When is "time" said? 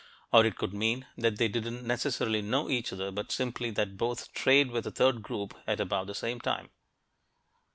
6.39-6.71